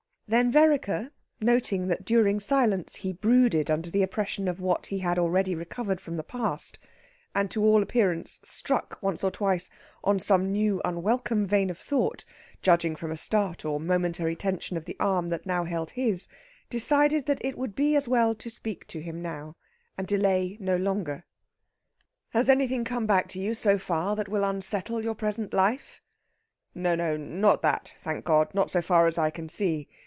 Then 0.27 0.49
Vereker, 0.49 1.11
noting 1.41 1.87
that 1.87 2.05
during 2.05 2.39
silence 2.39 2.95
he 2.95 3.11
brooded 3.11 3.69
under 3.69 3.89
the 3.89 4.01
oppression 4.01 4.47
of 4.47 4.61
what 4.61 4.85
he 4.85 4.99
had 4.99 5.19
already 5.19 5.53
recovered 5.55 5.99
from 5.99 6.15
the 6.15 6.23
past, 6.23 6.79
and 7.35 7.51
to 7.51 7.65
all 7.65 7.83
appearance 7.83 8.39
struck, 8.41 8.97
once 9.01 9.25
or 9.25 9.29
twice, 9.31 9.69
on 10.05 10.19
some 10.19 10.49
new 10.49 10.81
unwelcome 10.85 11.45
vein 11.45 11.69
of 11.69 11.77
thought, 11.77 12.23
judging 12.61 12.95
from 12.95 13.11
a 13.11 13.17
start 13.17 13.65
or 13.65 13.75
a 13.75 13.79
momentary 13.79 14.33
tension 14.37 14.77
of 14.77 14.85
the 14.85 14.95
arm 15.01 15.27
that 15.27 15.45
now 15.45 15.65
held 15.65 15.89
his, 15.91 16.29
decided 16.69 17.25
that 17.25 17.43
it 17.43 17.57
would 17.57 17.75
be 17.75 17.97
as 17.97 18.07
well 18.07 18.33
to 18.33 18.49
speak 18.49 18.87
to 18.87 19.01
him 19.01 19.21
now, 19.21 19.57
and 19.97 20.07
delay 20.07 20.55
no 20.61 20.77
longer. 20.77 21.25
"Has 22.29 22.47
anything 22.47 22.85
come 22.85 23.05
back 23.05 23.27
to 23.31 23.39
you, 23.41 23.53
so 23.53 23.77
far, 23.77 24.15
that 24.15 24.29
will 24.29 24.45
unsettle 24.45 25.03
your 25.03 25.13
present 25.15 25.53
life?" 25.53 25.99
"No, 26.73 26.95
no 26.95 27.17
not 27.17 27.61
that, 27.63 27.91
thank 27.97 28.23
God! 28.23 28.53
Not 28.55 28.71
so 28.71 28.81
far 28.81 29.07
as 29.07 29.17
I 29.17 29.29
can 29.29 29.49
see. 29.49 29.89